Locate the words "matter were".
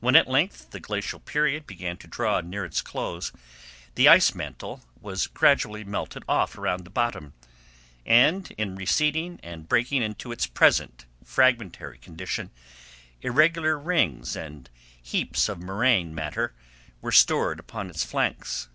16.14-17.10